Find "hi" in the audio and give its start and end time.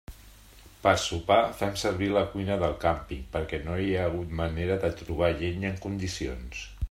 3.83-3.93